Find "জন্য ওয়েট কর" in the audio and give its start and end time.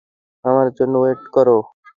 0.77-1.47